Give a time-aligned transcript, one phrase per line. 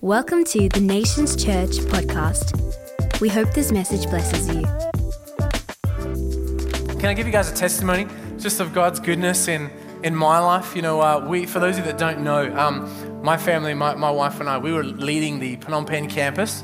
[0.00, 3.20] Welcome to the Nations Church podcast.
[3.20, 4.62] We hope this message blesses you.
[7.00, 8.06] Can I give you guys a testimony
[8.38, 9.68] just of God's goodness in,
[10.04, 10.76] in my life?
[10.76, 13.96] You know, uh, we, for those of you that don't know, um, my family, my,
[13.96, 16.62] my wife and I, we were leading the Phnom Penh campus.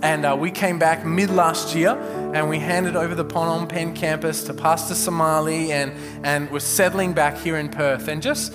[0.00, 1.98] And uh, we came back mid last year
[2.34, 5.92] and we handed over the Phnom Penh campus to Pastor Somali and,
[6.24, 8.06] and we're settling back here in Perth.
[8.06, 8.54] And just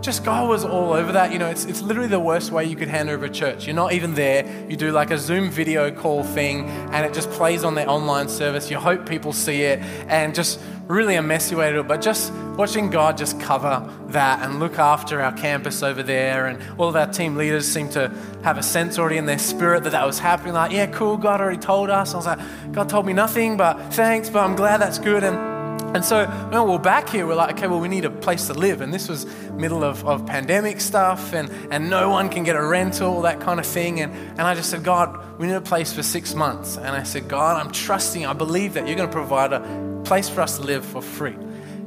[0.00, 1.32] just God was all over that.
[1.32, 3.66] You know, it's, it's literally the worst way you could hand over a church.
[3.66, 4.46] You're not even there.
[4.68, 8.28] You do like a Zoom video call thing and it just plays on their online
[8.28, 8.70] service.
[8.70, 11.88] You hope people see it and just really a messy way to do it.
[11.88, 16.46] But just watching God just cover that and look after our campus over there.
[16.46, 18.12] And all of our team leaders seem to
[18.42, 20.54] have a sense already in their spirit that that was happening.
[20.54, 22.14] Like, yeah, cool, God already told us.
[22.14, 22.38] I was like,
[22.72, 25.24] God told me nothing, but thanks, but I'm glad that's good.
[25.24, 25.57] And
[25.94, 28.54] and so when we're back here, we're like, okay, well, we need a place to
[28.54, 28.82] live.
[28.82, 32.62] And this was middle of, of pandemic stuff, and, and no one can get a
[32.62, 34.00] rental, that kind of thing.
[34.00, 36.76] And, and I just said, God, we need a place for six months.
[36.76, 40.28] And I said, God, I'm trusting, I believe that you're going to provide a place
[40.28, 41.36] for us to live for free.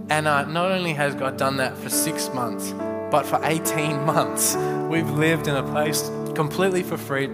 [0.10, 2.74] And uh, not only has God done that for six months,
[3.12, 4.56] but for 18 months,
[4.90, 7.30] we've lived in a place completely for free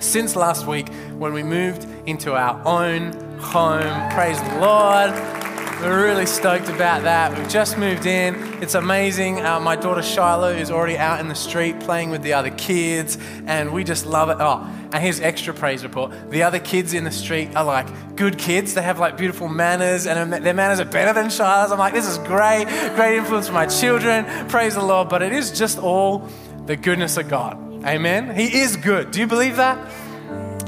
[0.00, 4.10] since last week when we moved into our own home.
[4.12, 5.35] Praise the Lord.
[5.80, 7.36] We're really stoked about that.
[7.36, 8.34] We've just moved in.
[8.62, 9.44] It's amazing.
[9.44, 13.18] Uh, my daughter Shiloh is already out in the street playing with the other kids,
[13.46, 14.38] and we just love it.
[14.40, 16.30] Oh, and here's extra praise report.
[16.30, 18.72] The other kids in the street are like good kids.
[18.72, 21.70] They have like beautiful manners, and their manners are better than Shiloh's.
[21.70, 22.64] I'm like, this is great.
[22.96, 24.24] Great influence for my children.
[24.48, 25.10] Praise the Lord.
[25.10, 26.26] But it is just all
[26.64, 27.84] the goodness of God.
[27.84, 28.34] Amen.
[28.34, 29.10] He is good.
[29.10, 29.76] Do you believe that?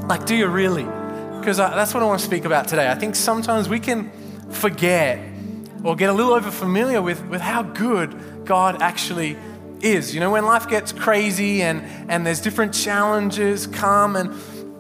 [0.05, 0.85] Like, do you really?
[1.39, 2.91] Because uh, that's what I want to speak about today.
[2.91, 4.13] I think sometimes we can
[4.51, 5.21] forget
[5.85, 9.37] or get a little over familiar with, with how good God actually
[9.81, 10.15] is.
[10.15, 14.35] You know, when life gets crazy and, and there's different challenges come, and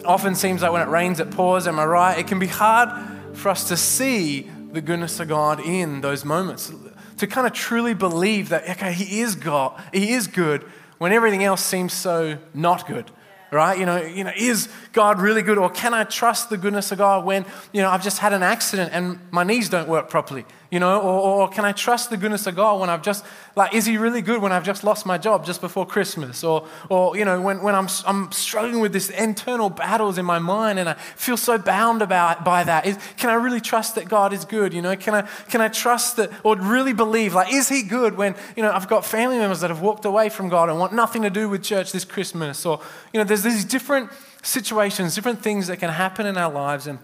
[0.04, 2.18] often seems like when it rains, it pours, am I right?
[2.18, 6.72] It can be hard for us to see the goodness of God in those moments.
[7.18, 10.62] To kind of truly believe that, okay, He is God, He is good
[10.98, 13.10] when everything else seems so not good
[13.50, 13.78] right?
[13.78, 15.58] You know, you know, is God really good?
[15.58, 18.42] Or can I trust the goodness of God when, you know, I've just had an
[18.42, 20.44] accident and my knees don't work properly?
[20.72, 23.72] You know, or, or can I trust the goodness of God when I've just, like,
[23.72, 26.42] is He really good when I've just lost my job just before Christmas?
[26.42, 30.40] Or, or you know, when, when I'm, I'm struggling with this internal battles in my
[30.40, 34.08] mind and I feel so bound about, by that, is, can I really trust that
[34.08, 34.74] God is good?
[34.74, 38.16] You know, can I, can I trust that, or really believe, like, is He good
[38.16, 40.92] when, you know, I've got family members that have walked away from God and want
[40.92, 42.66] nothing to do with church this Christmas?
[42.66, 42.80] Or,
[43.12, 44.10] you know, there's these different
[44.42, 46.98] situations, different things that can happen in our lives and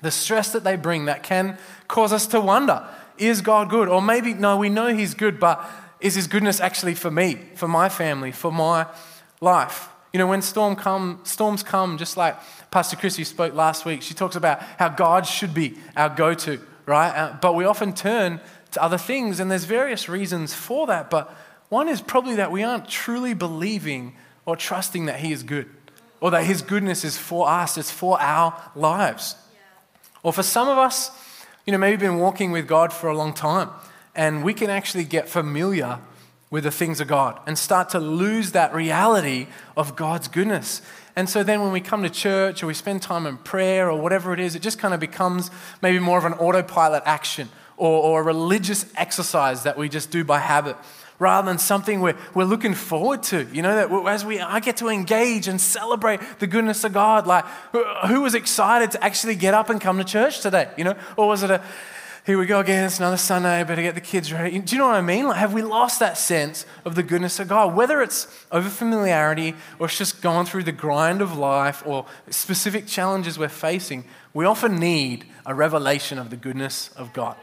[0.00, 2.86] the stress that they bring that can cause us to wonder
[3.18, 3.88] is God good?
[3.88, 5.64] Or maybe, no, we know He's good, but
[6.00, 8.86] is His goodness actually for me, for my family, for my
[9.40, 9.88] life?
[10.12, 12.36] You know, when storm come, storms come, just like
[12.70, 16.60] Pastor Chrissy spoke last week, she talks about how God should be our go to,
[16.86, 17.10] right?
[17.10, 18.40] Uh, but we often turn
[18.70, 21.10] to other things, and there's various reasons for that.
[21.10, 21.34] But
[21.68, 24.14] one is probably that we aren't truly believing
[24.46, 25.68] or trusting that He is good
[26.20, 29.36] or that His goodness is for us, it's for our lives.
[29.52, 29.58] Yeah.
[30.22, 31.10] Or for some of us,
[31.66, 33.70] you know, maybe been walking with God for a long time,
[34.14, 36.00] and we can actually get familiar
[36.50, 40.80] with the things of God and start to lose that reality of God's goodness.
[41.14, 44.00] And so then when we come to church or we spend time in prayer or
[44.00, 45.50] whatever it is, it just kind of becomes
[45.82, 50.24] maybe more of an autopilot action or, or a religious exercise that we just do
[50.24, 50.76] by habit
[51.18, 53.46] rather than something we're, we're looking forward to.
[53.52, 57.26] You know, that as we, I get to engage and celebrate the goodness of God.
[57.26, 60.70] Like, uh, who was excited to actually get up and come to church today?
[60.76, 61.62] You know, or was it a,
[62.28, 64.58] here we go again, it's another Sunday, better get the kids ready.
[64.58, 65.26] Do you know what I mean?
[65.26, 67.74] Like, have we lost that sense of the goodness of God?
[67.74, 72.86] Whether it's over familiarity or it's just gone through the grind of life or specific
[72.86, 74.04] challenges we're facing,
[74.34, 77.36] we often need a revelation of the goodness of God.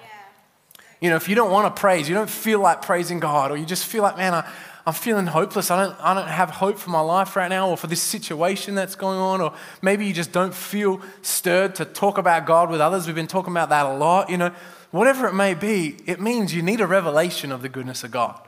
[1.05, 3.57] You know, if you don't want to praise, you don't feel like praising God, or
[3.57, 4.51] you just feel like, man, I,
[4.87, 5.69] I'm feeling hopeless.
[5.69, 8.73] I don't, I don't have hope for my life right now or for this situation
[8.73, 9.39] that's going on.
[9.39, 9.53] Or
[9.83, 13.05] maybe you just don't feel stirred to talk about God with others.
[13.05, 14.31] We've been talking about that a lot.
[14.31, 14.51] You know,
[14.89, 18.41] whatever it may be, it means you need a revelation of the goodness of God.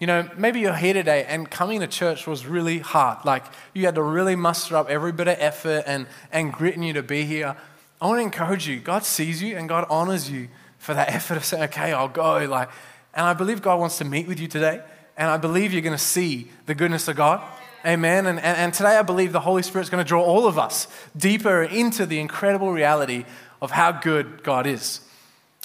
[0.00, 3.24] You know, maybe you're here today and coming to church was really hard.
[3.24, 6.82] Like you had to really muster up every bit of effort and, and grit in
[6.82, 7.54] you to be here.
[8.00, 8.80] I want to encourage you.
[8.80, 10.48] God sees you and God honors you
[10.82, 12.44] for that effort of saying, okay, I'll go.
[12.44, 12.68] Like,
[13.14, 14.82] and I believe God wants to meet with you today.
[15.16, 17.40] And I believe you're going to see the goodness of God.
[17.86, 18.26] Amen.
[18.26, 20.58] And, and, and today I believe the Holy Spirit is going to draw all of
[20.58, 23.24] us deeper into the incredible reality
[23.60, 25.00] of how good God is.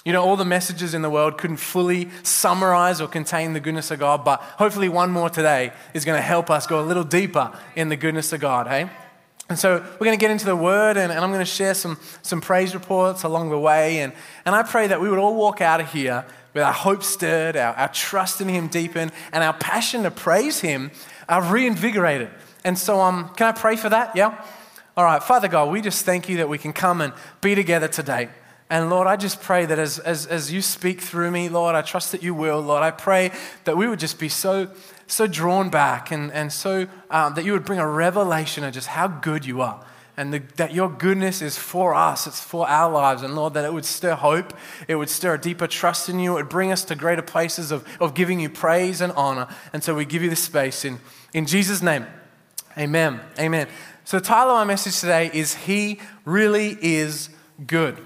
[0.06, 3.92] You know, all the messages in the world couldn't fully summarize or contain the goodness
[3.92, 7.04] of God, but hopefully one more today is going to help us go a little
[7.04, 8.90] deeper in the goodness of God, hey?
[9.50, 11.74] And so we're going to get into the word, and, and I'm going to share
[11.74, 14.00] some, some praise reports along the way.
[14.00, 14.12] And,
[14.46, 17.56] and I pray that we would all walk out of here with our hope stirred,
[17.56, 20.92] our, our trust in Him deepened, and our passion to praise Him
[21.30, 22.30] uh, reinvigorated.
[22.66, 24.16] And so, um, can I pray for that?
[24.16, 24.44] Yeah?
[24.98, 27.88] All right, Father God, we just thank you that we can come and be together
[27.88, 28.30] today.
[28.70, 31.82] And Lord, I just pray that as, as, as you speak through me, Lord, I
[31.82, 32.60] trust that you will.
[32.60, 33.32] Lord, I pray
[33.64, 34.70] that we would just be so,
[35.08, 38.88] so drawn back and, and so um, that you would bring a revelation of just
[38.88, 39.86] how good you are.
[40.18, 43.22] And the, that your goodness is for us, it's for our lives.
[43.22, 44.54] And Lord, that it would stir hope,
[44.88, 47.72] it would stir a deeper trust in you, it would bring us to greater places
[47.72, 49.48] of, of giving you praise and honor.
[49.72, 51.00] And so we give you this space in,
[51.34, 52.06] in Jesus' name.
[52.78, 53.22] Amen.
[53.40, 53.68] Amen.
[54.06, 57.30] So, the title of my message today is He Really Is
[57.66, 57.98] Good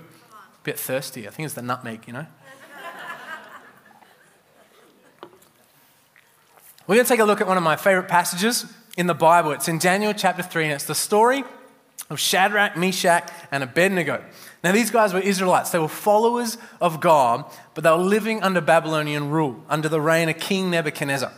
[0.64, 1.28] bit thirsty.
[1.28, 2.26] I think it's the nutmeg, you know?
[6.88, 8.66] We're going to take a look at one of my favorite passages
[8.98, 9.52] in the Bible.
[9.52, 11.44] It's in Daniel chapter 3, and it's the story
[12.10, 14.24] of Shadrach, Meshach, and Abednego.
[14.64, 15.70] Now, these guys were Israelites.
[15.70, 20.28] They were followers of God, but they were living under Babylonian rule, under the reign
[20.28, 21.32] of King Nebuchadnezzar.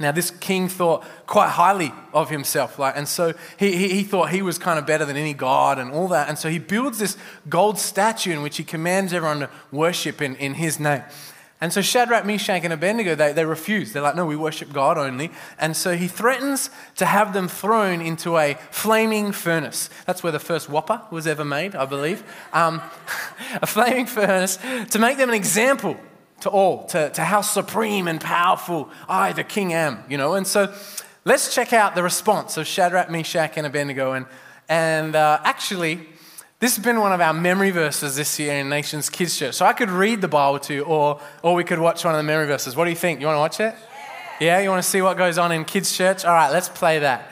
[0.00, 4.30] Now, this king thought quite highly of himself, like, and so he, he, he, thought
[4.30, 6.30] he was kind of better than any god and all that.
[6.30, 7.18] And so he builds this
[7.50, 11.02] gold statue in which he commands everyone to worship in, in his name.
[11.60, 13.92] And so Shadrach, Meshach, and Abednego, they, they refuse.
[13.92, 15.30] They're like, no, we worship God only.
[15.58, 19.90] And so he threatens to have them thrown into a flaming furnace.
[20.06, 22.24] That's where the first Whopper was ever made, I believe.
[22.54, 22.80] Um,
[23.60, 24.58] a flaming furnace
[24.88, 25.98] to make them an example
[26.40, 30.34] to all, to, to how supreme and powerful I, the king, am, you know.
[30.34, 30.72] And so
[31.24, 34.12] let's check out the response of Shadrach, Meshach, and Abednego.
[34.12, 34.26] And,
[34.68, 36.06] and uh, actually,
[36.60, 39.54] this has been one of our memory verses this year in Nations Kids Church.
[39.54, 42.18] So I could read the Bible to you, or, or we could watch one of
[42.18, 42.76] the memory verses.
[42.76, 43.20] What do you think?
[43.20, 43.74] You want to watch it?
[44.40, 46.24] Yeah, yeah you want to see what goes on in Kids Church?
[46.24, 47.30] All right, let's play that.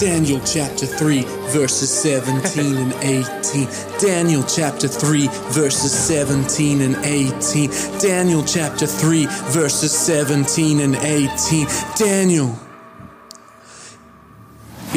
[0.00, 3.68] Daniel chapter 3, verses 17 and 18.
[4.00, 7.70] Daniel chapter 3, verses 17 and 18.
[8.00, 11.66] Daniel chapter 3, verses 17 and 18.
[11.98, 12.69] Daniel.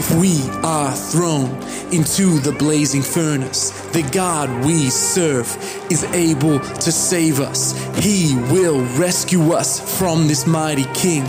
[0.05, 1.49] If we are thrown
[1.93, 5.47] into the blazing furnace, the God we serve
[5.89, 7.71] is able to save us.
[8.03, 11.23] He will rescue us from this mighty King.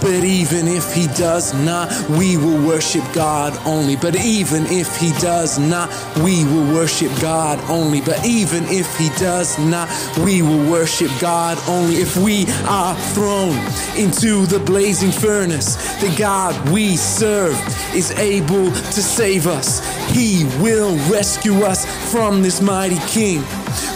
[0.00, 3.96] But even if He does not, we will worship God only.
[3.96, 5.90] But even if He does not,
[6.24, 8.00] we will worship God only.
[8.00, 9.88] But even if He does not,
[10.24, 11.96] we will worship God only.
[11.96, 13.58] If we are thrown
[13.98, 17.54] into the blazing furnace, the God we serve
[17.94, 19.80] is able to save us.
[20.10, 23.42] He will rescue us from this mighty King.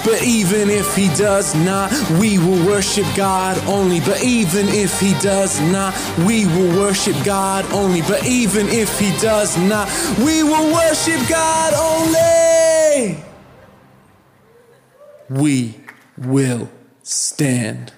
[0.04, 4.00] But even if he does not, we will worship God only.
[4.00, 5.94] But even if he does not,
[6.26, 8.02] we will worship God only.
[8.02, 9.88] But even if he does not,
[10.18, 13.22] we will worship God only.
[15.30, 15.74] We
[16.16, 16.70] will
[17.02, 17.92] stand.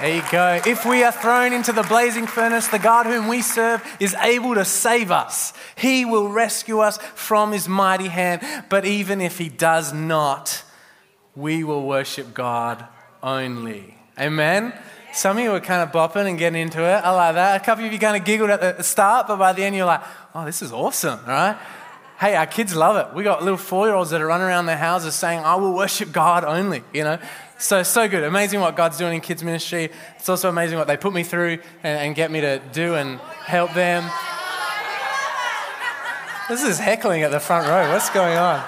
[0.00, 0.62] There you go.
[0.66, 4.54] If we are thrown into the blazing furnace, the God whom we serve is able
[4.54, 5.52] to save us.
[5.76, 8.40] He will rescue us from his mighty hand.
[8.70, 10.64] But even if he does not,
[11.36, 12.82] we will worship God
[13.22, 13.94] only.
[14.18, 14.72] Amen.
[15.12, 17.04] Some of you are kind of bopping and getting into it.
[17.04, 17.60] I like that.
[17.60, 19.84] A couple of you kind of giggled at the start, but by the end you're
[19.84, 20.02] like,
[20.34, 21.58] oh, this is awesome, all right?
[22.18, 23.14] Hey, our kids love it.
[23.14, 25.74] We got little four year olds that are running around their houses saying, I will
[25.74, 27.18] worship God only, you know?
[27.60, 28.24] So, so good.
[28.24, 29.90] Amazing what God's doing in kids' ministry.
[30.16, 33.20] It's also amazing what they put me through and, and get me to do and
[33.44, 34.10] help them.
[36.48, 37.92] This is heckling at the front row.
[37.92, 38.64] What's going on?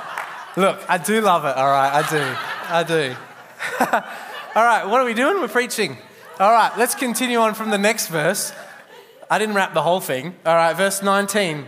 [0.59, 2.05] Look, I do love it, all right?
[2.05, 2.37] I do.
[2.69, 3.17] I do.
[4.61, 5.41] all right, what are we doing?
[5.41, 5.97] We're preaching.
[6.39, 8.53] All right, let's continue on from the next verse.
[9.31, 10.35] I didn't wrap the whole thing.
[10.45, 11.67] All right, verse 19.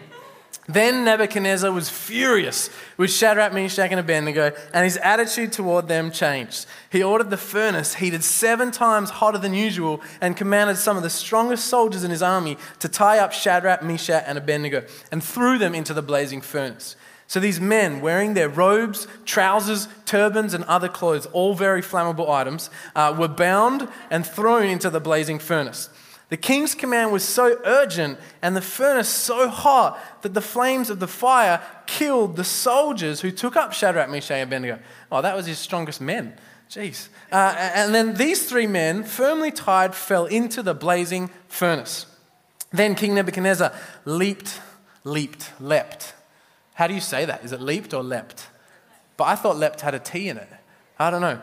[0.67, 6.65] Then Nebuchadnezzar was furious with Shadrach, Meshach, and Abednego, and his attitude toward them changed.
[6.91, 11.11] He ordered the furnace heated seven times hotter than usual and commanded some of the
[11.11, 15.75] strongest soldiers in his army to tie up Shadrach, Meshach, and Abednego and threw them
[15.75, 16.97] into the blazing furnace.
[17.27, 22.71] So these men, wearing their robes, trousers, turbans, and other clothes, all very flammable items,
[22.95, 25.91] uh, were bound and thrown into the blazing furnace.
[26.31, 30.99] The king's command was so urgent and the furnace so hot that the flames of
[30.99, 34.79] the fire killed the soldiers who took up Shadrach, Meshach, and Abednego.
[35.13, 36.35] Oh, that was his strongest men.
[36.71, 37.09] Jeez.
[37.31, 42.07] Uh, and then these three men, firmly tied, fell into the blazing furnace.
[42.73, 43.73] Then King Nebuchadnezzar
[44.07, 44.61] leaped,
[45.05, 46.15] leaped, leapt.
[46.73, 47.45] How do you say that?
[47.45, 48.49] Is it leaped or leapt?
[49.17, 50.49] But I thought leapt had a T in it.
[50.99, 51.41] I don't know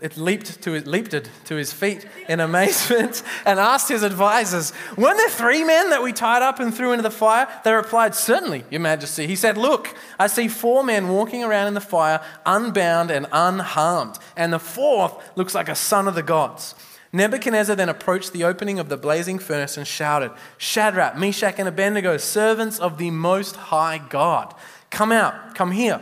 [0.00, 5.28] it leaped to, leaped to his feet in amazement and asked his advisors, Weren't there
[5.28, 7.48] three men that we tied up and threw into the fire?
[7.64, 9.26] They replied, Certainly, Your Majesty.
[9.26, 14.18] He said, Look, I see four men walking around in the fire, unbound and unharmed,
[14.36, 16.74] and the fourth looks like a son of the gods.
[17.12, 22.16] Nebuchadnezzar then approached the opening of the blazing furnace and shouted, Shadrach, Meshach, and Abednego,
[22.16, 24.54] servants of the Most High God,
[24.90, 26.00] come out, come here.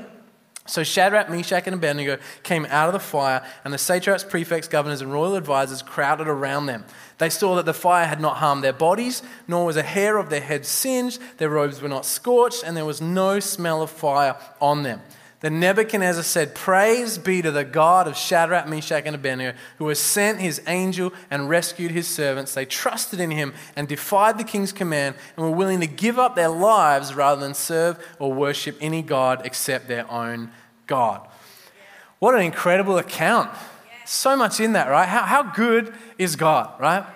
[0.70, 5.00] So Shadrach, Meshach, and Abednego came out of the fire, and the satraps, prefects, governors,
[5.00, 6.84] and royal advisers crowded around them.
[7.18, 10.30] They saw that the fire had not harmed their bodies, nor was a hair of
[10.30, 14.36] their heads singed, their robes were not scorched, and there was no smell of fire
[14.60, 15.00] on them.
[15.40, 19.98] Then Nebuchadnezzar said, Praise be to the God of Shadrach, Meshach, and Abednego, who has
[19.98, 22.52] sent his angel and rescued his servants.
[22.52, 26.36] They trusted in him and defied the king's command and were willing to give up
[26.36, 30.50] their lives rather than serve or worship any God except their own
[30.90, 31.26] God.
[32.18, 33.50] What an incredible account.
[34.04, 35.09] So much in that, right?
[35.09, 37.06] How, how good is God, right?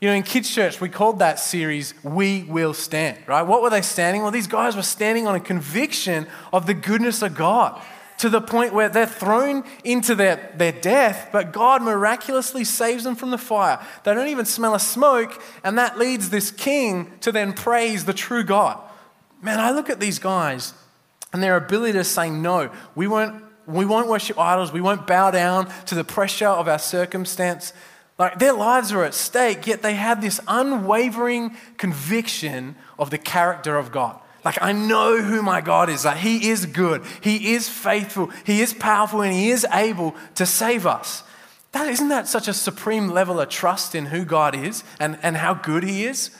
[0.00, 3.42] You know, in kids' church, we called that series We Will Stand, right?
[3.42, 4.22] What were they standing?
[4.22, 7.80] Well, these guys were standing on a conviction of the goodness of God
[8.18, 13.14] to the point where they're thrown into their, their death, but God miraculously saves them
[13.14, 13.78] from the fire.
[14.02, 18.12] They don't even smell a smoke, and that leads this king to then praise the
[18.12, 18.78] true God.
[19.40, 20.74] Man, I look at these guys
[21.32, 25.30] and their ability to say, no, we won't, we won't worship idols, we won't bow
[25.30, 27.72] down to the pressure of our circumstance.
[28.18, 33.76] Like their lives are at stake, yet they had this unwavering conviction of the character
[33.76, 34.20] of God.
[34.44, 36.04] Like, I know who my God is.
[36.04, 40.46] Like, He is good, He is faithful, He is powerful, and He is able to
[40.46, 41.22] save us.
[41.72, 45.36] That, isn't that such a supreme level of trust in who God is and, and
[45.36, 46.30] how good He is?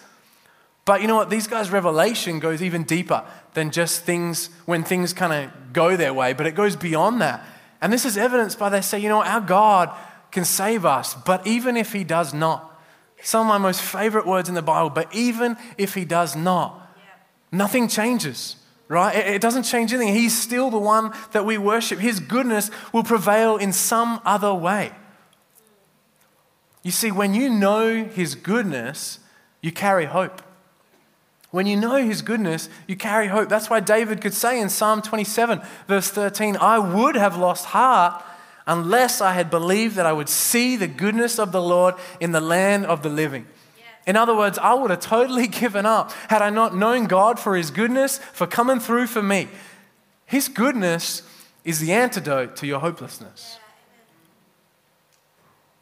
[0.90, 1.30] But you know what?
[1.30, 6.12] These guys' revelation goes even deeper than just things when things kind of go their
[6.12, 7.46] way, but it goes beyond that.
[7.80, 9.96] And this is evidenced by they say, you know, our God
[10.32, 12.76] can save us, but even if He does not,
[13.22, 16.92] some of my most favorite words in the Bible, but even if He does not,
[17.52, 18.56] nothing changes
[18.88, 19.14] right?
[19.14, 20.12] It doesn't change anything.
[20.12, 22.00] He's still the one that we worship.
[22.00, 24.90] His goodness will prevail in some other way.
[26.82, 29.20] You see, when you know His goodness,
[29.60, 30.42] you carry hope.
[31.50, 33.48] When you know his goodness, you carry hope.
[33.48, 38.22] That's why David could say in Psalm 27, verse 13, I would have lost heart
[38.66, 42.40] unless I had believed that I would see the goodness of the Lord in the
[42.40, 43.46] land of the living.
[44.06, 47.56] In other words, I would have totally given up had I not known God for
[47.56, 49.48] his goodness, for coming through for me.
[50.26, 51.22] His goodness
[51.64, 53.58] is the antidote to your hopelessness.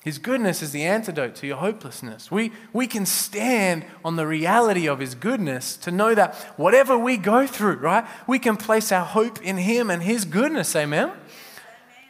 [0.09, 2.31] His goodness is the antidote to your hopelessness.
[2.31, 7.19] We, we can stand on the reality of His goodness to know that whatever we
[7.19, 10.75] go through, right, we can place our hope in Him and His goodness.
[10.75, 11.13] Amen?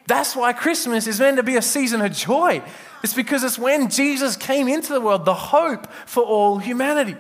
[0.07, 2.63] That's why Christmas is meant to be a season of joy.
[3.03, 7.17] It's because it's when Jesus came into the world, the hope for all humanity.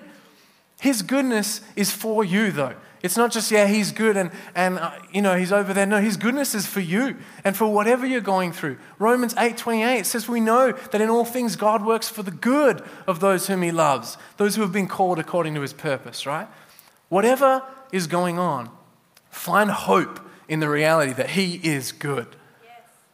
[0.80, 2.76] His goodness is for you, though.
[3.02, 5.87] It's not just, yeah, he's good and, and uh, you know, he's over there.
[5.87, 8.78] No, his goodness is for you and for whatever you're going through.
[8.99, 12.83] Romans 8 28 says, We know that in all things God works for the good
[13.07, 16.49] of those whom he loves, those who have been called according to his purpose, right?
[17.09, 17.62] Whatever
[17.93, 18.71] is going on,
[19.31, 22.26] find hope in the reality that he is good.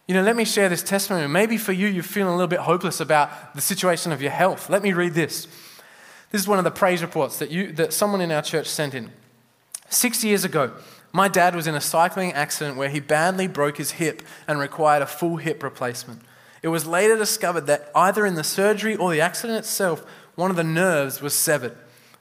[0.07, 1.26] You know, let me share this testimony.
[1.29, 4.69] Maybe for you, you're feeling a little bit hopeless about the situation of your health.
[4.69, 5.47] Let me read this.
[6.31, 8.95] This is one of the praise reports that, you, that someone in our church sent
[8.95, 9.11] in.
[9.88, 10.73] Six years ago,
[11.12, 15.03] my dad was in a cycling accident where he badly broke his hip and required
[15.03, 16.23] a full hip replacement.
[16.62, 20.57] It was later discovered that either in the surgery or the accident itself, one of
[20.57, 21.76] the nerves was severed.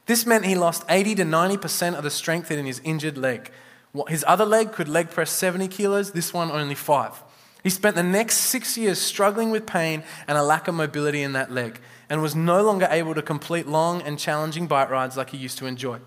[0.06, 3.52] This meant he lost 80 to 90% of the strength in his injured leg.
[4.08, 7.24] His other leg could leg press 70 kilos, this one only five.
[7.64, 11.32] He spent the next six years struggling with pain and a lack of mobility in
[11.34, 11.80] that leg
[12.10, 15.58] and was no longer able to complete long and challenging bike rides like he used
[15.60, 16.00] to enjoy.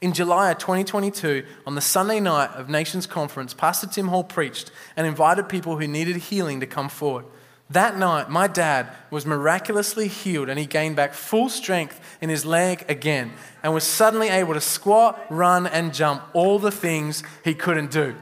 [0.00, 4.70] In July of 2022, on the Sunday night of Nations Conference, Pastor Tim Hall preached
[4.96, 7.24] and invited people who needed healing to come forward.
[7.70, 12.46] That night, my dad was miraculously healed and he gained back full strength in his
[12.46, 17.52] leg again and was suddenly able to squat, run, and jump all the things he
[17.52, 18.14] couldn't do.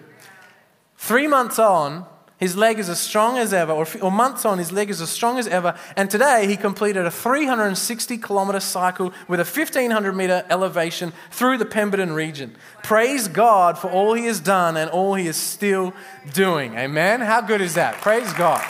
[0.96, 2.06] Three months on,
[2.38, 5.08] His leg is as strong as ever, or, or months on, his leg is as
[5.08, 5.74] strong as ever.
[5.96, 11.64] And today he completed a 360 kilometer cycle with a 1500 meter elevation through the
[11.64, 12.54] Pemberton region.
[12.82, 15.94] Praise God for all he has done and all he is still
[16.34, 16.74] doing.
[16.76, 17.22] Amen.
[17.22, 17.94] How good is that?
[18.02, 18.62] Praise God.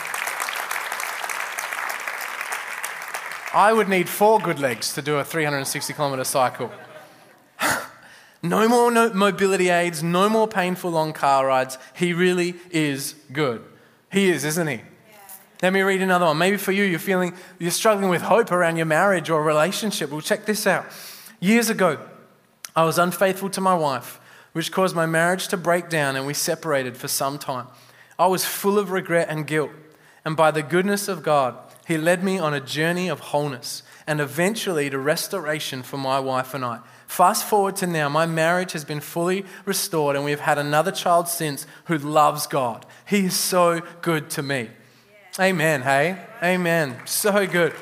[3.53, 6.71] I would need four good legs to do a 360 kilometer cycle.
[8.49, 11.77] No more no mobility aids, no more painful long car rides.
[11.93, 13.63] He really is good.
[14.11, 14.75] He is, isn't he?
[14.75, 15.17] Yeah.
[15.63, 16.37] Let me read another one.
[16.37, 20.11] Maybe for you, you're feeling you're struggling with hope around your marriage or relationship.
[20.11, 20.85] Well, check this out.
[21.39, 21.99] Years ago,
[22.75, 24.19] I was unfaithful to my wife,
[24.53, 27.67] which caused my marriage to break down and we separated for some time.
[28.19, 29.71] I was full of regret and guilt.
[30.25, 31.55] And by the goodness of God,
[31.87, 36.53] he led me on a journey of wholeness and eventually to restoration for my wife
[36.53, 36.79] and I.
[37.07, 41.29] Fast forward to now, my marriage has been fully restored, and we've had another child
[41.29, 42.85] since who loves God.
[43.07, 44.69] He is so good to me.
[45.39, 45.45] Yeah.
[45.45, 46.21] Amen, hey?
[46.43, 46.97] Amen.
[47.05, 47.73] So good.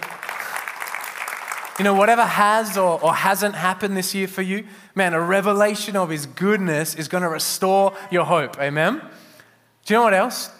[1.79, 5.97] You know, whatever has or, or hasn't happened this year for you, man, a revelation
[5.97, 8.57] of His goodness is going to restore your hope.
[8.59, 9.01] Amen?
[9.85, 10.51] Do you know what else?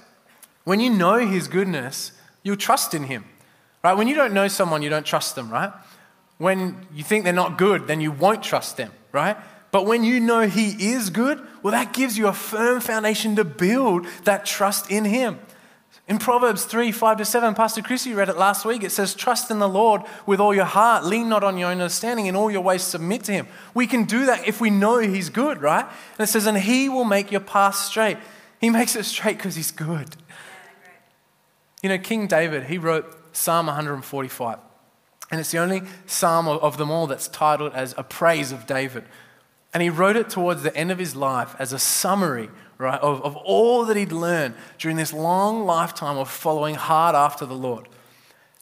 [0.64, 2.12] When you know His goodness,
[2.44, 3.26] you'll trust in Him.
[3.84, 3.94] Right?
[3.94, 5.72] When you don't know someone, you don't trust them, right?
[6.38, 9.38] When you think they're not good, then you won't trust them, right?
[9.72, 13.44] But when you know He is good, well, that gives you a firm foundation to
[13.44, 15.40] build that trust in Him.
[16.08, 18.84] In Proverbs 3 5 to 7, Pastor Chrissy read it last week.
[18.84, 21.82] It says, Trust in the Lord with all your heart, lean not on your own
[21.82, 23.48] understanding, in all your ways submit to Him.
[23.74, 25.86] We can do that if we know He's good, right?
[25.86, 28.18] And it says, And He will make your path straight.
[28.60, 30.16] He makes it straight because He's good.
[31.86, 34.58] You know, King David, he wrote Psalm 145.
[35.32, 39.04] And it's the only psalm of them all that's titled as a praise of David.
[39.74, 43.22] And he wrote it towards the end of his life as a summary, right, of,
[43.24, 47.90] of all that he'd learned during this long lifetime of following hard after the Lord.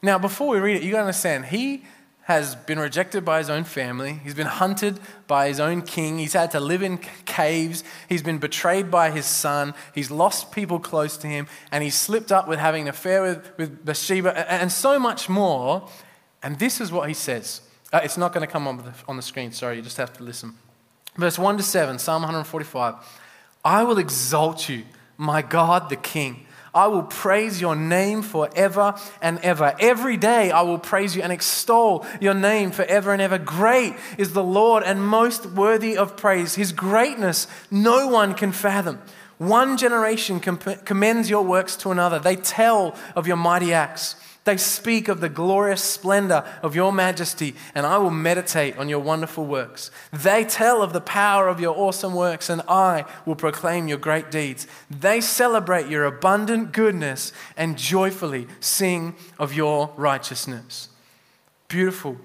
[0.02, 1.84] Now, before we read it, you got to understand, he
[2.24, 4.14] has been rejected by his own family.
[4.24, 6.20] He's been hunted by his own king.
[6.20, 7.84] He's had to live in caves.
[8.08, 9.74] He's been betrayed by his son.
[9.94, 11.48] He's lost people close to him.
[11.70, 15.90] And he's slipped up with having an affair with, with Bathsheba and so much more.
[16.44, 17.62] And this is what he says.
[17.92, 20.14] Uh, it's not going to come on the, on the screen, sorry, you just have
[20.14, 20.54] to listen.
[21.16, 22.96] Verse 1 to 7, Psalm 145.
[23.64, 24.84] I will exalt you,
[25.18, 26.46] my God the King.
[26.74, 29.76] I will praise your name forever and ever.
[29.80, 33.38] Every day I will praise you and extol your name forever and ever.
[33.38, 36.56] Great is the Lord and most worthy of praise.
[36.56, 39.00] His greatness no one can fathom.
[39.38, 42.18] One generation commends your works to another.
[42.18, 44.16] They tell of your mighty acts.
[44.46, 49.00] They speak of the glorious splendor of your majesty, and I will meditate on your
[49.00, 49.90] wonderful works.
[50.12, 54.30] They tell of the power of your awesome works, and I will proclaim your great
[54.30, 54.68] deeds.
[54.90, 60.90] They celebrate your abundant goodness and joyfully sing of your righteousness.
[61.70, 62.18] Beautiful.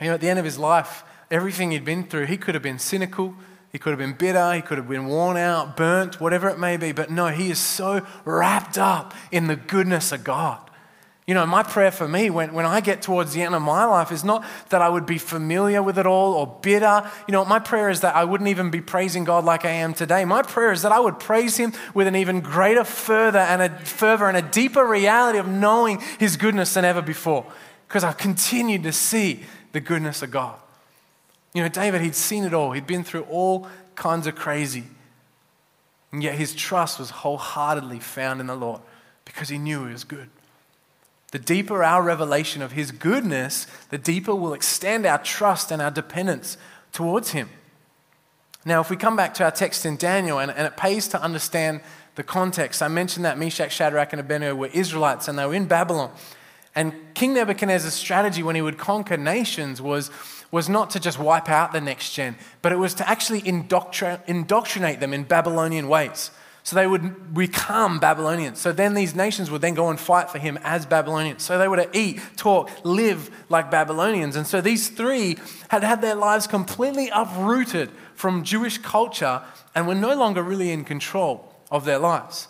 [0.00, 2.62] You know, at the end of his life, everything he'd been through, he could have
[2.62, 3.34] been cynical.
[3.70, 6.78] He could have been bitter, he could have been worn out, burnt, whatever it may
[6.78, 6.92] be.
[6.92, 10.65] But no, he is so wrapped up in the goodness of God.
[11.26, 13.84] You know, my prayer for me when, when I get towards the end of my
[13.84, 17.10] life is not that I would be familiar with it all or bitter.
[17.26, 19.92] You know, my prayer is that I wouldn't even be praising God like I am
[19.92, 20.24] today.
[20.24, 23.76] My prayer is that I would praise Him with an even greater further and a
[23.80, 27.44] further and a deeper reality of knowing His goodness than ever before.
[27.88, 30.54] Because I've continued to see the goodness of God.
[31.54, 32.70] You know, David, he'd seen it all.
[32.70, 34.84] He'd been through all kinds of crazy.
[36.12, 38.80] And yet his trust was wholeheartedly found in the Lord
[39.24, 40.30] because he knew he was good.
[41.32, 45.90] The deeper our revelation of His goodness, the deeper we'll extend our trust and our
[45.90, 46.56] dependence
[46.92, 47.48] towards Him.
[48.64, 51.22] Now, if we come back to our text in Daniel, and, and it pays to
[51.22, 51.80] understand
[52.16, 55.66] the context, I mentioned that Meshach, Shadrach, and Abednego were Israelites and they were in
[55.66, 56.10] Babylon.
[56.74, 60.10] And King Nebuchadnezzar's strategy when he would conquer nations was,
[60.50, 64.20] was not to just wipe out the next gen, but it was to actually indoctr-
[64.26, 66.30] indoctrinate them in Babylonian ways.
[66.66, 68.58] So they would become Babylonians.
[68.60, 71.44] So then these nations would then go and fight for him as Babylonians.
[71.44, 74.34] So they would eat, talk, live like Babylonians.
[74.34, 75.36] And so these three
[75.68, 79.42] had had their lives completely uprooted from Jewish culture
[79.76, 82.48] and were no longer really in control of their lives.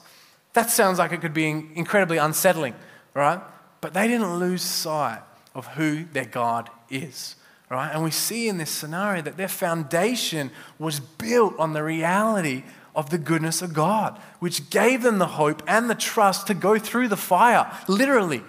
[0.54, 2.74] That sounds like it could be incredibly unsettling,
[3.12, 3.42] right?
[3.82, 5.20] But they didn't lose sight
[5.54, 7.36] of who their God is
[7.68, 7.90] right?
[7.92, 12.62] And we see in this scenario that their foundation was built on the reality
[12.96, 16.78] of the goodness of God, which gave them the hope and the trust to go
[16.78, 18.42] through the fire, literally.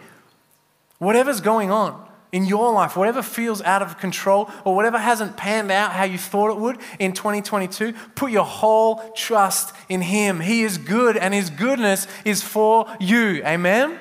[0.98, 5.72] Whatever's going on in your life, whatever feels out of control or whatever hasn't panned
[5.72, 10.40] out how you thought it would in 2022, put your whole trust in Him.
[10.40, 13.42] He is good and His goodness is for you.
[13.46, 14.00] Amen?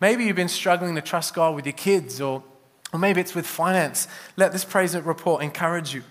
[0.00, 2.42] Maybe you've been struggling to trust God with your kids, or,
[2.92, 4.08] or maybe it's with finance.
[4.36, 6.02] Let this praise report encourage you.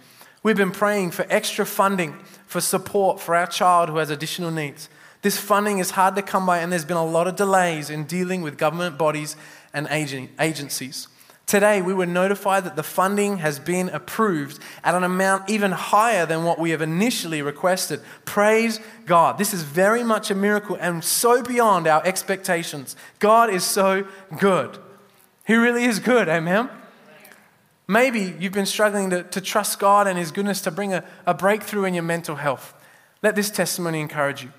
[0.46, 2.14] We've been praying for extra funding
[2.46, 4.90] for support for our child who has additional needs.
[5.24, 8.04] This funding is hard to come by, and there's been a lot of delays in
[8.04, 9.36] dealing with government bodies
[9.74, 11.08] and agencies.
[11.48, 16.28] Today, we were notified that the funding has been approved at an amount even higher
[16.28, 18.02] than what we have initially requested.
[18.26, 19.40] Praise God.
[19.40, 22.96] This is very much a miracle and so beyond our expectations.
[23.18, 24.78] God is so good.
[25.48, 26.30] He really is good.
[26.30, 26.70] Amen.
[27.88, 31.34] Maybe you've been struggling to, to trust God and His goodness to bring a, a
[31.34, 32.74] breakthrough in your mental health.
[33.22, 34.52] Let this testimony encourage you.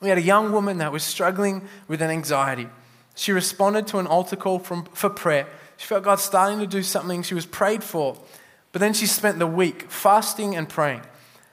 [0.00, 2.68] We had a young woman that was struggling with an anxiety.
[3.14, 5.46] She responded to an altar call from, for prayer.
[5.76, 7.22] She felt God starting to do something.
[7.22, 8.16] She was prayed for.
[8.72, 11.02] But then she spent the week fasting and praying.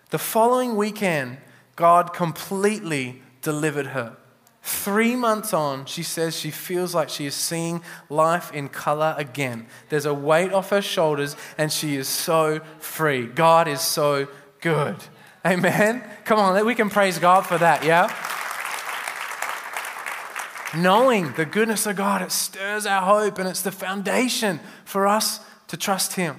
[0.10, 1.38] The following weekend,
[1.76, 4.18] God completely delivered her.
[4.66, 9.68] Three months on, she says she feels like she is seeing life in color again.
[9.90, 13.28] There's a weight off her shoulders, and she is so free.
[13.28, 14.30] God is so
[14.62, 14.96] good.
[15.46, 16.02] Amen.
[16.24, 18.08] Come on, we can praise God for that, yeah?
[20.82, 25.42] Knowing the goodness of God, it stirs our hope and it's the foundation for us
[25.68, 26.38] to trust Him.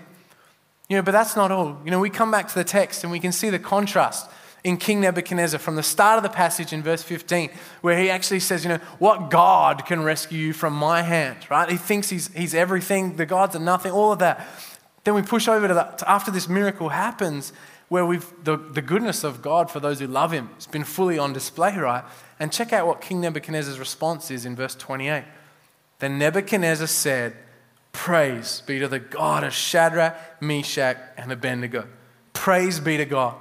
[0.89, 1.79] You know, but that's not all.
[1.85, 4.31] You know, we come back to the text and we can see the contrast
[4.65, 7.51] in King Nebuchadnezzar from the start of the passage in verse 15,
[7.83, 11.69] where he actually says, You know, what God can rescue you from my hand, right?
[11.69, 14.47] He thinks he's, he's everything, the gods are nothing, all of that.
[15.05, 17.53] Then we push over to that, to after this miracle happens,
[17.89, 21.19] where we've, the, the goodness of God for those who love Him has been fully
[21.19, 22.03] on display, right?
[22.41, 25.25] And check out what King Nebuchadnezzar's response is in verse 28.
[25.99, 27.37] Then Nebuchadnezzar said,
[27.93, 31.87] Praise be to the God of Shadrach, Meshach, and Abednego.
[32.33, 33.37] Praise be to God.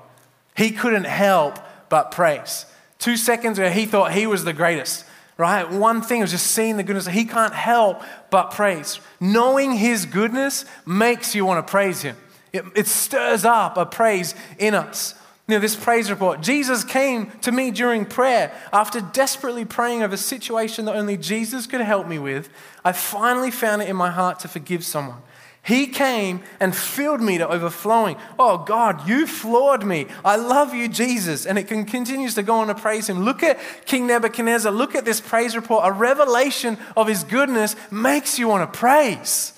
[0.56, 2.66] He couldn't help but praise.
[3.00, 5.06] Two seconds ago, he thought he was the greatest,
[5.38, 5.70] right?
[5.70, 7.08] One thing was just seeing the goodness.
[7.08, 9.00] He can't help but praise.
[9.20, 12.16] Knowing his goodness makes you want to praise him.
[12.52, 15.16] It, it stirs up a praise in us.
[15.48, 16.40] You know, this praise report.
[16.40, 21.68] Jesus came to me during prayer after desperately praying over a situation that only Jesus
[21.68, 22.48] could help me with.
[22.86, 25.18] I finally found it in my heart to forgive someone.
[25.66, 28.18] He came and filled me to overflowing.
[28.38, 30.08] Oh God, you floored me.
[30.26, 31.46] I love you, Jesus.
[31.46, 33.24] And it can, continues to go on to praise him.
[33.24, 34.74] Look at King Nebuchadnezzar.
[34.74, 35.88] Look at this praise report.
[35.88, 39.54] A revelation of his goodness makes you want to praise.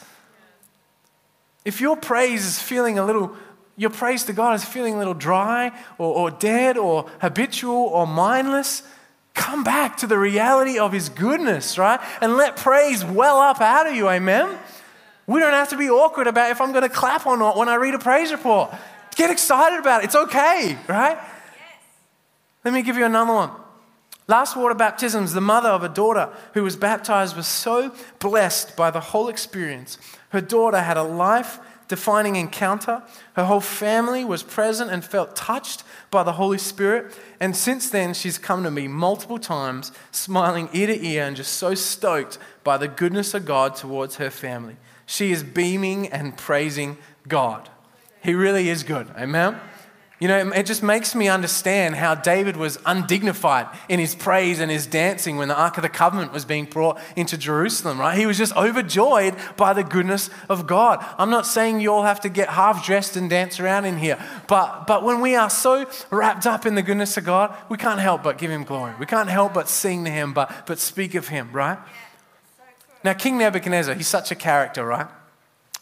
[1.65, 3.35] If your praise is feeling a little,
[3.75, 8.05] your praise to God is feeling a little dry or, or dead or habitual or
[8.05, 8.83] mindless,
[9.33, 11.99] come back to the reality of His goodness, right?
[12.21, 14.55] And let praise well up out of you, amen?
[15.27, 17.67] We don't have to be awkward about if I'm going to clap or not when
[17.67, 18.73] I read a praise report.
[19.15, 20.05] Get excited about it.
[20.05, 21.17] It's okay, right?
[21.17, 21.81] Yes.
[22.63, 23.51] Let me give you another one.
[24.27, 28.89] Last water baptisms, the mother of a daughter who was baptized was so blessed by
[28.91, 29.97] the whole experience.
[30.29, 33.03] Her daughter had a life defining encounter.
[33.33, 37.13] Her whole family was present and felt touched by the Holy Spirit.
[37.39, 41.53] And since then, she's come to me multiple times, smiling ear to ear and just
[41.53, 44.77] so stoked by the goodness of God towards her family.
[45.05, 47.69] She is beaming and praising God.
[48.23, 49.09] He really is good.
[49.17, 49.59] Amen.
[50.17, 54.71] You know, it just makes me understand how David was undignified in his praise and
[54.71, 58.17] his dancing when the Ark of the Covenant was being brought into Jerusalem, right?
[58.17, 61.05] He was just overjoyed by the goodness of God.
[61.17, 64.17] I'm not saying you all have to get half dressed and dance around in here,
[64.47, 67.99] but, but when we are so wrapped up in the goodness of God, we can't
[67.99, 68.93] help but give him glory.
[68.97, 71.77] We can't help but sing to him, but, but speak of him, right?
[73.05, 75.05] Now, King Nebuchadnezzar, he's such a character, right?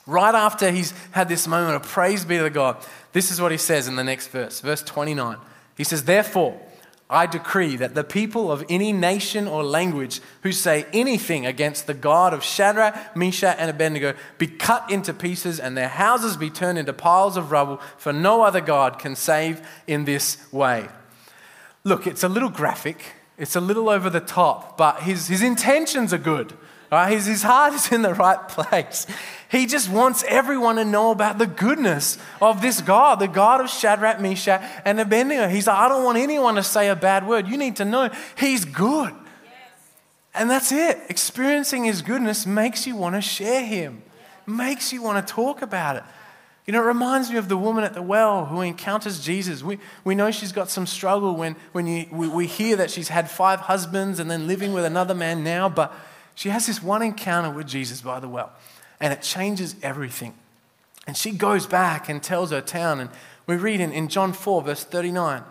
[0.05, 3.53] Right after he's had this moment of praise be to the God, this is what
[3.53, 5.37] he says in the next verse, verse 29.
[5.77, 6.59] He says, Therefore,
[7.09, 11.93] I decree that the people of any nation or language who say anything against the
[11.93, 16.77] God of Shadrach, Meshach, and Abednego be cut into pieces and their houses be turned
[16.77, 20.89] into piles of rubble, for no other God can save in this way.
[21.85, 26.13] Look, it's a little graphic, it's a little over the top, but his, his intentions
[26.13, 26.53] are good.
[26.93, 27.11] Right?
[27.11, 29.07] His, his heart is in the right place.
[29.49, 33.69] He just wants everyone to know about the goodness of this God, the God of
[33.69, 35.47] Shadrach, Meshach, and Abednego.
[35.47, 37.47] He's like, I don't want anyone to say a bad word.
[37.47, 39.13] You need to know He's good.
[39.13, 39.53] Yes.
[40.33, 40.99] And that's it.
[41.09, 44.01] Experiencing His goodness makes you want to share Him,
[44.45, 46.03] makes you want to talk about it.
[46.65, 49.61] You know, it reminds me of the woman at the well who encounters Jesus.
[49.63, 53.09] We, we know she's got some struggle when, when you, we, we hear that she's
[53.09, 55.93] had five husbands and then living with another man now, but
[56.35, 58.51] She has this one encounter with Jesus by the well,
[58.99, 60.33] and it changes everything.
[61.05, 63.09] And she goes back and tells her town, and
[63.45, 65.43] we read in, in John 4, verse 39,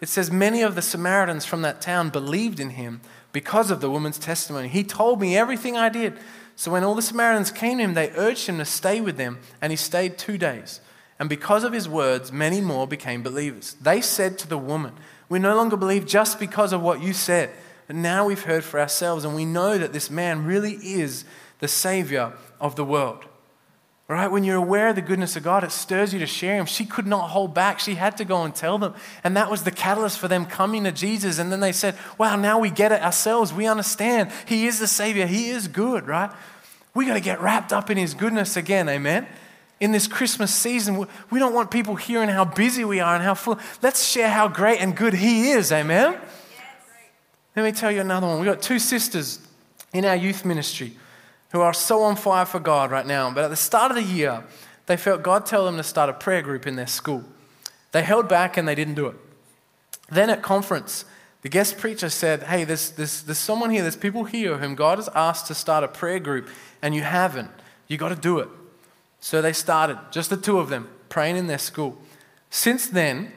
[0.00, 3.00] it says, Many of the Samaritans from that town believed in him
[3.32, 4.68] because of the woman's testimony.
[4.68, 6.14] He told me everything I did.
[6.54, 9.38] So when all the Samaritans came to him, they urged him to stay with them,
[9.60, 10.80] and he stayed two days.
[11.18, 13.76] And because of his words, many more became believers.
[13.80, 14.94] They said to the woman,
[15.28, 17.50] We no longer believe just because of what you said.
[17.86, 21.24] But now we've heard for ourselves, and we know that this man really is
[21.60, 23.24] the Savior of the world.
[24.08, 24.30] Right?
[24.30, 26.66] When you're aware of the goodness of God, it stirs you to share Him.
[26.66, 27.80] She could not hold back.
[27.80, 28.94] She had to go and tell them.
[29.24, 31.40] And that was the catalyst for them coming to Jesus.
[31.40, 33.52] And then they said, Wow, now we get it ourselves.
[33.52, 34.30] We understand.
[34.46, 35.26] He is the Savior.
[35.26, 36.30] He is good, right?
[36.94, 38.88] We got to get wrapped up in His goodness again.
[38.88, 39.26] Amen?
[39.80, 43.34] In this Christmas season, we don't want people hearing how busy we are and how
[43.34, 43.58] full.
[43.82, 45.72] Let's share how great and good He is.
[45.72, 46.16] Amen?
[47.56, 48.38] Let me tell you another one.
[48.38, 49.40] We've got two sisters
[49.94, 50.92] in our youth ministry
[51.52, 53.32] who are so on fire for God right now.
[53.32, 54.44] But at the start of the year,
[54.84, 57.24] they felt God tell them to start a prayer group in their school.
[57.92, 59.16] They held back and they didn't do it.
[60.10, 61.06] Then at conference,
[61.40, 64.98] the guest preacher said, Hey, there's, there's, there's someone here, there's people here whom God
[64.98, 66.50] has asked to start a prayer group,
[66.82, 67.50] and you haven't.
[67.88, 68.48] You got to do it.
[69.20, 71.96] So they started, just the two of them, praying in their school.
[72.50, 73.32] Since then,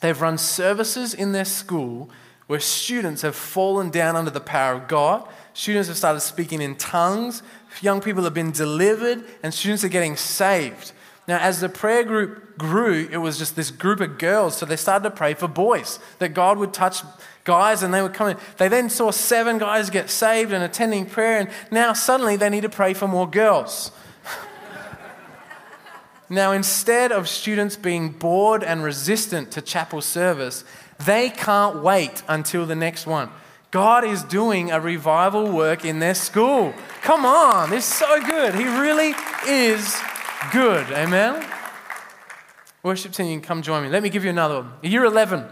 [0.00, 2.10] they've run services in their school
[2.48, 6.76] where students have fallen down under the power of God Students have started speaking in
[6.76, 7.42] tongues.
[7.82, 10.92] Young people have been delivered, and students are getting saved.
[11.26, 14.56] Now, as the prayer group grew, it was just this group of girls.
[14.56, 17.02] So they started to pray for boys, that God would touch
[17.42, 18.36] guys and they would come in.
[18.56, 22.62] They then saw seven guys get saved and attending prayer, and now suddenly they need
[22.62, 23.90] to pray for more girls.
[26.30, 30.62] now, instead of students being bored and resistant to chapel service,
[31.04, 33.30] they can't wait until the next one.
[33.70, 36.72] God is doing a revival work in their school.
[37.02, 38.54] Come on, it's so good.
[38.54, 39.14] He really
[39.46, 39.96] is
[40.52, 40.86] good.
[40.90, 41.46] Amen.
[42.82, 43.88] Worship team, come join me.
[43.88, 44.72] Let me give you another one.
[44.82, 45.44] Year 11,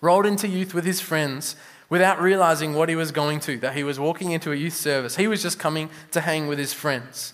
[0.00, 1.54] rolled into youth with his friends
[1.88, 5.16] without realizing what he was going to, that he was walking into a youth service.
[5.16, 7.32] He was just coming to hang with his friends.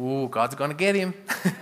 [0.00, 1.14] Ooh, God's going to get him.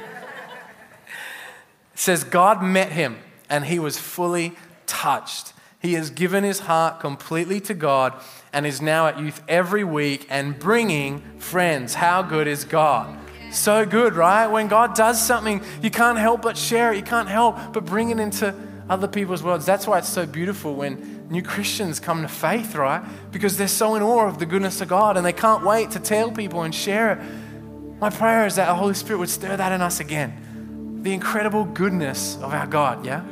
[1.95, 3.19] says, God met him
[3.51, 4.55] and he was fully
[4.89, 5.53] touched.
[5.81, 8.15] He has given his heart completely to God
[8.53, 11.95] and is now at youth every week and bringing friends.
[11.95, 13.17] How good is God?
[13.53, 14.49] So good, right?
[14.49, 16.97] When God does something, you can't help but share it.
[16.97, 18.55] You can't help but bring it into
[18.91, 19.65] other people's worlds.
[19.65, 23.05] That's why it's so beautiful when new Christians come to faith, right?
[23.31, 26.01] Because they're so in awe of the goodness of God and they can't wait to
[26.01, 28.01] tell people and share it.
[28.01, 31.01] My prayer is that the Holy Spirit would stir that in us again.
[31.03, 33.23] The incredible goodness of our God, yeah?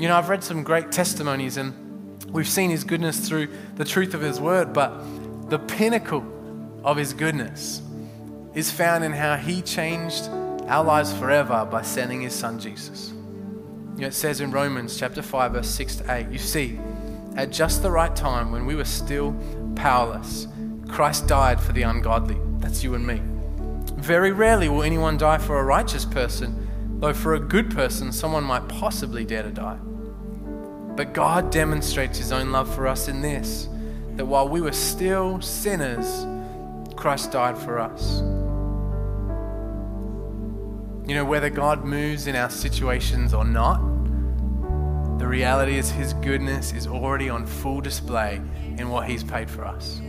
[0.00, 4.14] You know, I've read some great testimonies and we've seen his goodness through the truth
[4.14, 4.98] of his word, but
[5.50, 6.24] the pinnacle
[6.82, 7.82] of his goodness
[8.54, 10.26] is found in how he changed
[10.68, 13.12] our lives forever by sending his son Jesus.
[13.94, 16.80] You know, it says in Romans chapter 5, verse 6 to 8, you see,
[17.36, 19.36] at just the right time when we were still
[19.76, 20.48] powerless,
[20.88, 22.38] Christ died for the ungodly.
[22.60, 23.20] That's you and me.
[24.02, 28.44] Very rarely will anyone die for a righteous person, though for a good person, someone
[28.44, 29.78] might possibly dare to die.
[30.96, 33.68] But God demonstrates his own love for us in this
[34.16, 36.26] that while we were still sinners,
[36.96, 38.20] Christ died for us.
[41.08, 43.80] You know, whether God moves in our situations or not,
[45.18, 48.40] the reality is his goodness is already on full display
[48.78, 50.00] in what he's paid for us.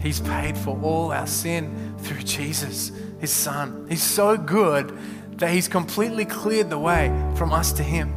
[0.00, 3.86] He's paid for all our sin through Jesus, his son.
[3.88, 4.96] He's so good
[5.38, 8.14] that he's completely cleared the way from us to him.